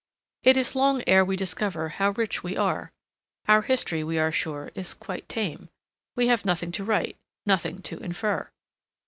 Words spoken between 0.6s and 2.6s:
long ere we discover how rich we